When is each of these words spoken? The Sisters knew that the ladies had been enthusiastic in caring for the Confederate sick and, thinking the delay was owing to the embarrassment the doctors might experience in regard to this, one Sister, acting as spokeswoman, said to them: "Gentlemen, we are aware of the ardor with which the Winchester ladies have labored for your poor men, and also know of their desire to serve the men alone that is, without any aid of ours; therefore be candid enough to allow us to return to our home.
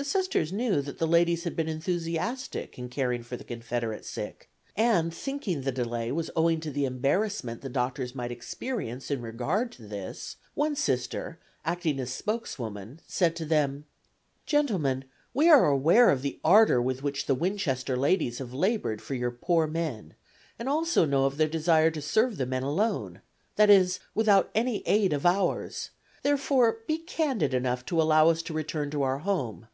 The 0.00 0.04
Sisters 0.04 0.52
knew 0.52 0.80
that 0.80 1.00
the 1.00 1.08
ladies 1.08 1.42
had 1.42 1.56
been 1.56 1.66
enthusiastic 1.68 2.78
in 2.78 2.88
caring 2.88 3.24
for 3.24 3.36
the 3.36 3.42
Confederate 3.42 4.04
sick 4.04 4.48
and, 4.76 5.12
thinking 5.12 5.62
the 5.62 5.72
delay 5.72 6.12
was 6.12 6.30
owing 6.36 6.60
to 6.60 6.70
the 6.70 6.84
embarrassment 6.84 7.62
the 7.62 7.68
doctors 7.68 8.14
might 8.14 8.30
experience 8.30 9.10
in 9.10 9.20
regard 9.20 9.72
to 9.72 9.82
this, 9.82 10.36
one 10.54 10.76
Sister, 10.76 11.40
acting 11.64 11.98
as 11.98 12.12
spokeswoman, 12.12 13.00
said 13.08 13.34
to 13.34 13.44
them: 13.44 13.86
"Gentlemen, 14.46 15.04
we 15.34 15.50
are 15.50 15.66
aware 15.66 16.10
of 16.10 16.22
the 16.22 16.38
ardor 16.44 16.80
with 16.80 17.02
which 17.02 17.26
the 17.26 17.34
Winchester 17.34 17.96
ladies 17.96 18.38
have 18.38 18.54
labored 18.54 19.02
for 19.02 19.14
your 19.14 19.32
poor 19.32 19.66
men, 19.66 20.14
and 20.60 20.68
also 20.68 21.06
know 21.06 21.24
of 21.24 21.38
their 21.38 21.48
desire 21.48 21.90
to 21.90 22.00
serve 22.00 22.36
the 22.36 22.46
men 22.46 22.62
alone 22.62 23.20
that 23.56 23.68
is, 23.68 23.98
without 24.14 24.48
any 24.54 24.78
aid 24.86 25.12
of 25.12 25.26
ours; 25.26 25.90
therefore 26.22 26.82
be 26.86 26.98
candid 26.98 27.52
enough 27.52 27.84
to 27.86 28.00
allow 28.00 28.28
us 28.28 28.42
to 28.42 28.54
return 28.54 28.92
to 28.92 29.02
our 29.02 29.18
home. 29.18 29.66